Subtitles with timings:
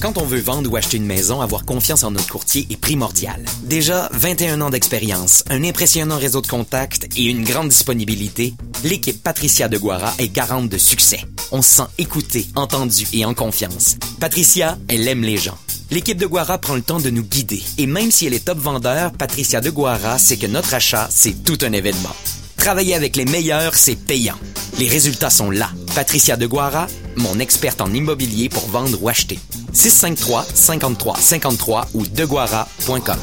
[0.00, 3.44] Quand on veut vendre ou acheter une maison, avoir confiance en notre courtier est primordial.
[3.64, 8.54] Déjà 21 ans d'expérience, un impressionnant réseau de contacts et une grande disponibilité,
[8.84, 11.20] l'équipe Patricia de Guara est garante de succès.
[11.50, 13.96] On se sent écouté, entendu et en confiance.
[14.20, 15.58] Patricia, elle aime les gens.
[15.90, 17.62] L'équipe de Guara prend le temps de nous guider.
[17.78, 21.42] Et même si elle est top vendeur, Patricia de Guara sait que notre achat, c'est
[21.44, 22.14] tout un événement.
[22.56, 24.36] Travailler avec les meilleurs, c'est payant.
[24.78, 25.70] Les résultats sont là.
[25.94, 26.86] Patricia de Guara,
[27.18, 29.38] mon experte en immobilier pour vendre ou acheter.
[29.72, 33.18] 653 53 53 ou deguara.com.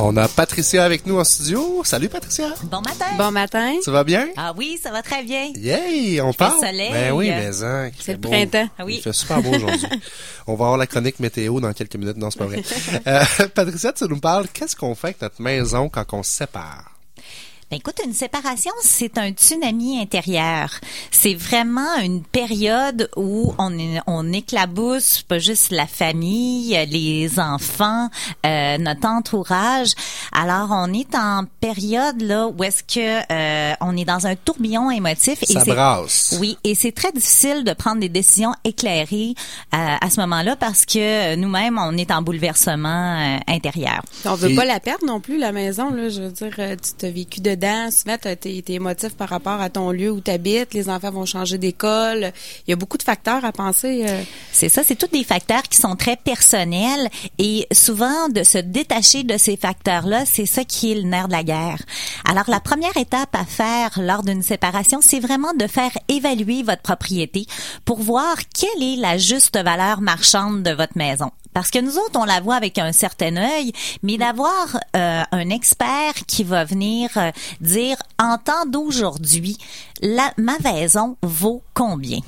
[0.00, 1.82] On a Patricia avec nous en studio.
[1.84, 2.54] Salut Patricia.
[2.70, 3.06] Bon matin.
[3.16, 3.74] Bon matin.
[3.82, 4.28] Ça va bien?
[4.36, 5.50] Ah oui, ça va très bien.
[5.56, 6.60] Yay, on parle.
[6.60, 6.92] soleil.
[6.92, 8.28] Ben oui, mais hein, C'est le beau.
[8.28, 8.68] printemps.
[8.78, 8.96] Ah oui.
[8.98, 9.88] Il fait super beau aujourd'hui.
[10.46, 12.16] on va avoir la chronique météo dans quelques minutes.
[12.16, 12.62] Non, c'est pas vrai.
[13.08, 13.24] Euh,
[13.54, 16.97] Patricia, tu nous parles, qu'est-ce qu'on fait avec notre maison quand on se sépare?
[17.70, 20.70] Ben, écoute, une séparation, c'est un tsunami intérieur.
[21.10, 28.08] C'est vraiment une période où on, est- on éclabousse pas juste la famille, les enfants,
[28.46, 29.90] euh, notre entourage.
[30.32, 34.90] Alors, on est en période là où est-ce que euh, on est dans un tourbillon
[34.90, 35.40] émotif.
[35.44, 36.38] Ça brasse.
[36.40, 39.34] Oui, et c'est très difficile de prendre des décisions éclairées
[39.74, 44.00] euh, à ce moment-là parce que nous-mêmes, on est en bouleversement euh, intérieur.
[44.24, 45.90] On veut Et- pas la perdre non plus, la maison.
[45.90, 47.88] Là, je veux dire, euh, tu t'as vécu dedans.
[47.90, 50.74] Tu t'es t'es émotif par rapport à ton lieu où tu habites.
[50.74, 52.32] Les enfants vont changer d'école.
[52.66, 54.04] Il y a beaucoup de facteurs à penser.
[54.06, 54.22] euh.
[54.52, 59.24] C'est ça, c'est tous des facteurs qui sont très personnels et souvent de se détacher
[59.24, 61.82] de ces facteurs-là, c'est ça qui est le nerf de la guerre.
[62.28, 66.82] Alors la première étape à faire lors d'une séparation, c'est vraiment de faire évaluer votre
[66.82, 67.46] propriété
[67.84, 71.30] pour voir quelle est la juste valeur marchande de votre maison.
[71.58, 73.72] Parce que nous autres, on la voit avec un certain œil,
[74.04, 79.58] mais d'avoir euh, un expert qui va venir euh, dire en temps d'aujourd'hui,
[80.00, 82.20] la ma maison vaut combien.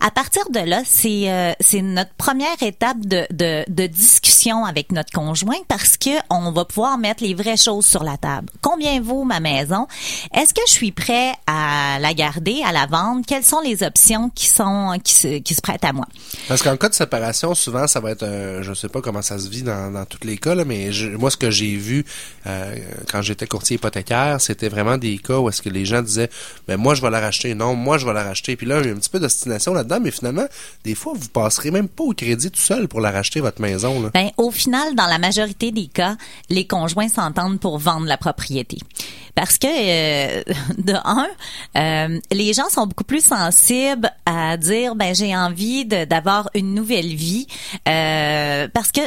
[0.00, 4.92] À partir de là, c'est euh, c'est notre première étape de, de, de discussion avec
[4.92, 8.48] notre conjoint parce que on va pouvoir mettre les vraies choses sur la table.
[8.62, 9.86] Combien vaut ma maison?
[10.34, 13.24] Est-ce que je suis prêt à la garder, à la vendre?
[13.26, 16.06] Quelles sont les options qui sont qui se, qui se prêtent à moi?
[16.48, 19.38] Parce qu'en cas de séparation, souvent, ça va être, un, je sais pas comment ça
[19.38, 22.04] se vit dans, dans tous les cas, là, mais je- moi, ce que j'ai vu
[22.46, 22.74] euh,
[23.10, 26.30] quand j'étais courtier hypothécaire, c'était vraiment des cas où est-ce que les gens disaient,
[26.66, 27.54] ben moi, je vais la racheter.
[27.54, 28.56] Non, moi, je vais la racheter.
[28.56, 30.46] Puis là, il y a un petit peu d'ostination là-dedans, mais finalement,
[30.84, 34.00] des fois, vous passerez même pas au crédit tout seul pour la racheter, votre maison.
[34.02, 34.10] Là.
[34.14, 36.16] Ben, au final, dans la majorité des cas,
[36.50, 38.78] les conjoints s'entendent pour vendre la propriété.
[39.38, 40.42] Parce que, euh,
[40.78, 41.28] de un,
[41.76, 47.14] euh, les gens sont beaucoup plus sensibles à dire, ben j'ai envie d'avoir une nouvelle
[47.14, 47.46] vie,
[47.86, 49.00] euh, parce que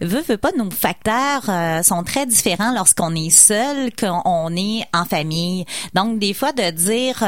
[0.00, 1.42] veut veut pas nos facteurs
[1.84, 5.64] sont très différents lorsqu'on est seul qu'on est en famille.
[5.92, 7.24] Donc des fois de dire,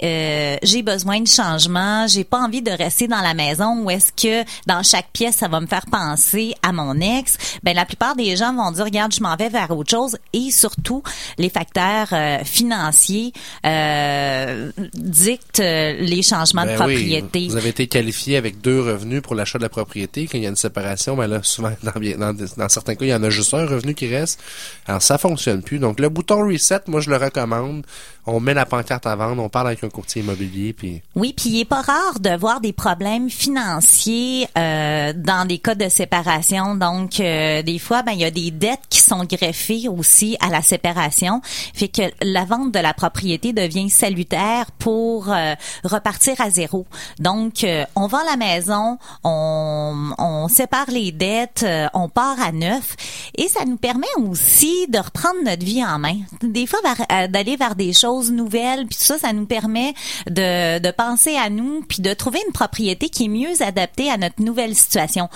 [0.00, 4.44] j'ai besoin de changement, j'ai pas envie de rester dans la maison ou est-ce que
[4.66, 8.36] dans chaque pièce ça va me faire penser à mon ex, ben la plupart des
[8.36, 11.02] gens vont dire, regarde, je m'en vais vers autre chose et surtout
[11.38, 13.32] les facteurs euh, financiers
[13.64, 17.48] euh, dictent euh, les changements de Ben oui, propriété.
[17.48, 20.26] vous avez été qualifié avec deux revenus pour l'achat de la propriété.
[20.26, 23.04] Quand il y a une séparation, ben là, souvent, dans, bien- dans, dans certains cas,
[23.04, 24.40] il y en a juste un revenu qui reste.
[24.86, 25.78] Alors, ça fonctionne plus.
[25.78, 27.84] Donc, le bouton reset, moi, je le recommande.
[28.28, 31.50] On met la pancarte à vendre, on parle avec un courtier immobilier, puis Oui, puis
[31.50, 36.74] il est pas rare de voir des problèmes financiers euh, dans des cas de séparation.
[36.74, 40.48] Donc, euh, des fois, ben il y a des dettes qui sont greffées aussi à
[40.48, 41.40] la séparation,
[41.74, 45.54] fait que la vente de la propriété devient salutaire pour euh,
[45.84, 46.86] repartir à zéro.
[47.18, 52.52] Donc, euh, on vend la maison, on, on sépare les dettes, euh, on part à
[52.52, 52.96] neuf,
[53.36, 56.16] et ça nous permet aussi de reprendre notre vie en main.
[56.42, 56.80] Des fois,
[57.12, 59.94] euh, d'aller vers des choses nouvelles, puis ça, ça nous permet
[60.26, 64.16] de, de penser à nous, puis de trouver une propriété qui est mieux adaptée à
[64.16, 65.28] notre nouvelle situation.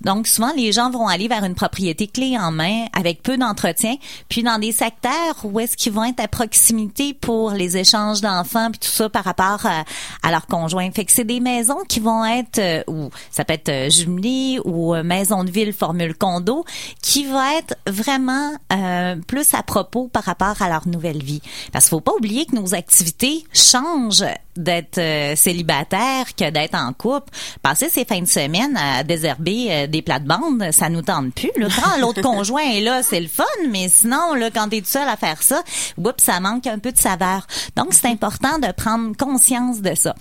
[0.00, 3.96] Donc, souvent, les gens vont aller vers une propriété clé en main avec peu d'entretien,
[4.28, 8.70] puis dans des secteurs où est-ce qu'ils vont être à proximité pour les échanges d'enfants,
[8.70, 9.84] puis tout ça par rapport à,
[10.22, 10.90] à leur conjoint.
[10.90, 14.58] Fait que c'est des maisons qui vont être, euh, ou ça peut être euh, jumelé
[14.64, 16.64] ou euh, maison de ville formule condo,
[17.02, 21.42] qui va être vraiment euh, plus à propos par rapport à leur nouvelle vie.
[21.72, 24.24] Parce qu'il faut pas oublier que nos activités changent
[24.56, 27.30] d'être euh, célibataire que d'être en couple.
[27.62, 31.50] Passer ses fins de semaine à désherber euh, des plates-bandes, ça nous tente plus.
[31.56, 31.68] Là.
[31.74, 35.08] Quand l'autre conjoint est là, c'est le fun, mais sinon, là, quand t'es tout seul
[35.08, 35.62] à faire ça,
[35.96, 37.46] oups, ça manque un peu de saveur.
[37.76, 40.14] Donc, c'est important de prendre conscience de ça.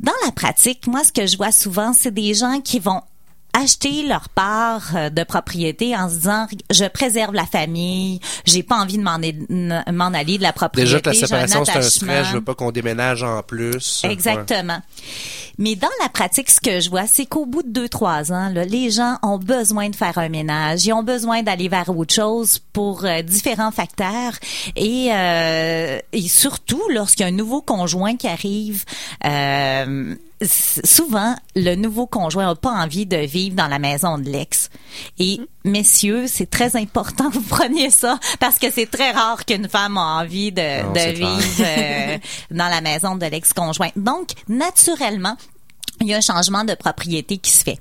[0.00, 3.00] Dans la pratique, moi, ce que je vois souvent, c'est des gens qui vont
[3.54, 8.76] acheter leur part euh, de propriété en se disant je préserve la famille, j'ai pas
[8.76, 9.18] envie de m'en,
[9.92, 10.86] m'en aller de la propriété.
[10.90, 14.02] Déjà que la séparation, c'est un stress, je veux pas qu'on déménage en plus.
[14.04, 14.80] Exactement.
[15.58, 18.48] Mais dans la pratique, ce que je vois, c'est qu'au bout de deux, trois ans,
[18.48, 20.84] là, les gens ont besoin de faire un ménage.
[20.84, 24.32] Ils ont besoin d'aller vers autre chose pour euh, différents facteurs.
[24.74, 28.84] Et, euh, et surtout, lorsqu'il y a un nouveau conjoint qui arrive,
[29.24, 34.70] euh, souvent, le nouveau conjoint n'a pas envie de vivre dans la maison de l'ex.
[35.18, 39.68] Et messieurs, c'est très important que vous preniez ça parce que c'est très rare qu'une
[39.68, 42.18] femme a envie de, Non, vivre euh,
[42.50, 43.90] dans la maison de l'ex-conjoint.
[43.96, 45.36] Donc, naturellement,
[46.04, 47.78] il y a un changement de propriété qui se fait.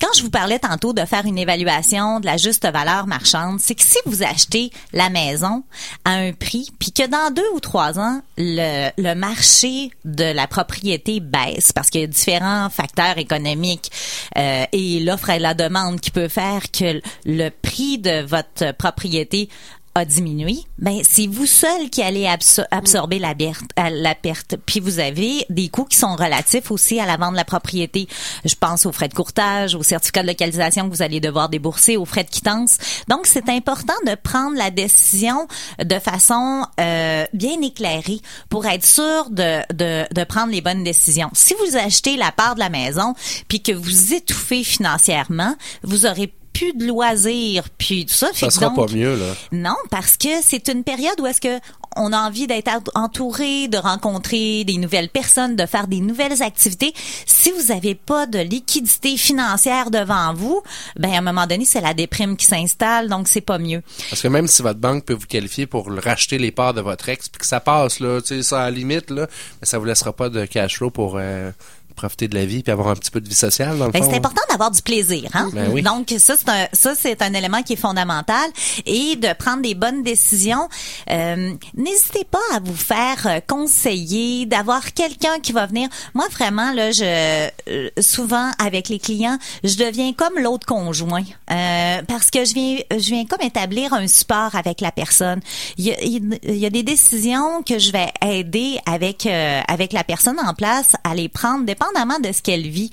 [0.00, 3.74] Quand je vous parlais tantôt de faire une évaluation de la juste valeur marchande, c'est
[3.74, 5.64] que si vous achetez la maison
[6.04, 11.20] à un prix, puis que dans deux ou trois ans, le, marché de la propriété
[11.20, 13.90] baisse, parce qu'il y a différents facteurs économiques
[14.36, 19.48] euh, et l'offre et la demande qui peut faire que le prix de votre propriété
[19.96, 24.56] a diminué, ben c'est vous seul qui allez absor- absorber la perte, euh, la perte.
[24.66, 28.08] Puis vous avez des coûts qui sont relatifs aussi à la vente de la propriété.
[28.44, 31.96] Je pense aux frais de courtage, aux certificats de localisation que vous allez devoir débourser,
[31.96, 32.78] aux frais de quittance.
[33.08, 35.46] Donc c'est important de prendre la décision
[35.78, 41.30] de façon euh, bien éclairée pour être sûr de, de, de prendre les bonnes décisions.
[41.34, 43.14] Si vous achetez la part de la maison
[43.48, 48.28] puis que vous étouffez financièrement, vous aurez plus de loisirs, puis tout ça.
[48.32, 49.34] Ça sera donc- pas mieux, là.
[49.52, 51.60] non, parce que c'est une période où est-ce que
[51.96, 56.92] on a envie d'être entouré, de rencontrer des nouvelles personnes, de faire des nouvelles activités.
[57.26, 60.62] Si vous n'avez pas de liquidité financière devant vous,
[60.96, 63.82] ben à un moment donné, c'est la déprime qui s'installe, donc c'est pas mieux.
[64.10, 67.08] Parce que même si votre banque peut vous qualifier pour racheter les parts de votre
[67.08, 69.28] ex, puis que ça passe, là, tu sais, ça à la limite, là,
[69.60, 71.50] mais ça vous laissera pas de cash flow pour euh,
[71.94, 74.02] profiter de la vie puis avoir un petit peu de vie sociale, dans le Ben,
[74.02, 75.50] c'est important d'avoir du plaisir, hein?
[75.52, 75.82] Ben oui.
[75.82, 78.50] Donc ça c'est un ça c'est un élément qui est fondamental
[78.84, 80.68] et de prendre des bonnes décisions.
[81.10, 85.88] Euh, N'hésitez pas à vous faire euh, conseiller, d'avoir quelqu'un qui va venir.
[86.14, 92.02] Moi vraiment là, je euh, souvent avec les clients, je deviens comme l'autre conjoint euh,
[92.08, 95.40] parce que je viens je viens comme établir un support avec la personne.
[95.78, 99.92] Il y a, il y a des décisions que je vais aider avec euh, avec
[99.92, 101.83] la personne en place à les prendre dépendamment
[102.22, 102.90] de ce qu'elle vit.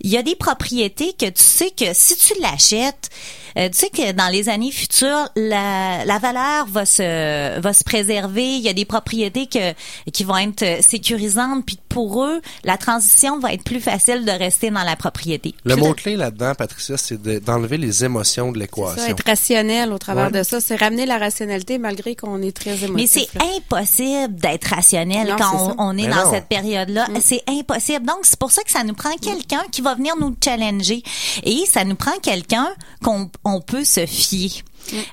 [0.00, 3.10] Il y a des propriétés que tu sais que si tu l'achètes,
[3.58, 7.84] euh, tu sais que dans les années futures, la, la valeur va se va se
[7.84, 8.44] préserver.
[8.56, 9.74] Il y a des propriétés que
[10.10, 14.30] qui vont être euh, sécurisantes, puis pour eux, la transition va être plus facile de
[14.30, 15.54] rester dans la propriété.
[15.64, 19.06] Le Tout à- mot-clé là-dedans, Patricia, c'est de- d'enlever les émotions de Ça, l'équation.
[19.06, 20.38] être rationnel au travers Ouais.
[20.38, 22.94] de ça, c'est ramener la rationalité malgré qu'on est très émotif.
[22.94, 26.30] Mais c'est impossible d'être rationnel Non, quand on, est Mais dans non.
[26.32, 27.06] cette période-là.
[27.20, 28.06] C'est impossible.
[28.06, 31.02] Donc, c'est pour ça que ça nous prend quelqu'un qui va venir nous challenger.
[31.42, 32.68] Et ça nous prend quelqu'un
[33.02, 34.62] qu'on on peut se fier.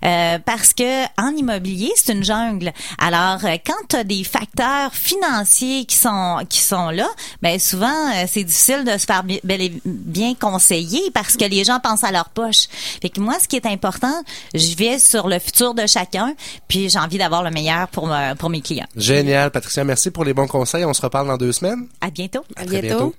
[0.04, 2.72] Euh, parce que en immobilier, c'est une jungle.
[2.98, 7.08] Alors, euh, quand tu as des facteurs financiers qui sont qui sont là,
[7.42, 9.24] ben souvent euh, c'est difficile de se faire
[9.86, 12.68] bien conseiller parce que les gens pensent à leur poche.
[13.02, 14.24] Fait que moi, ce qui est important,
[14.54, 16.34] je vais sur le futur de chacun,
[16.68, 18.88] puis j'ai envie d'avoir le meilleur pour pour mes clients.
[18.96, 19.84] Génial, Patricia.
[19.84, 20.86] Merci pour les bons conseils.
[20.86, 21.88] On se reparle dans deux semaines.
[22.02, 22.44] À bientôt.
[22.56, 23.14] À bientôt.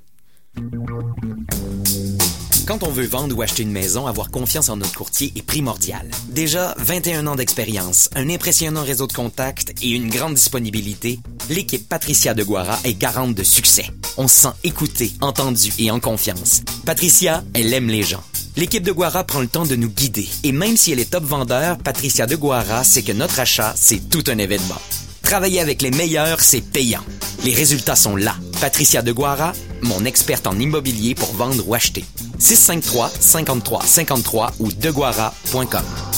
[2.67, 6.09] Quand on veut vendre ou acheter une maison, avoir confiance en notre courtier est primordial.
[6.29, 11.19] Déjà 21 ans d'expérience, un impressionnant réseau de contacts et une grande disponibilité,
[11.49, 13.87] l'équipe Patricia de Guara est garante de succès.
[14.17, 16.63] On se sent écouté, entendu et en confiance.
[16.85, 18.23] Patricia, elle aime les gens.
[18.57, 21.25] L'équipe de Guara prend le temps de nous guider et même si elle est top
[21.25, 24.81] vendeur, Patricia de Guara sait que notre achat, c'est tout un événement.
[25.23, 27.05] Travailler avec les meilleurs, c'est payant.
[27.45, 28.35] Les résultats sont là.
[28.61, 32.05] Patricia de Guara, mon experte en immobilier pour vendre ou acheter.
[32.39, 36.10] 653 53 53 ou deguara.com.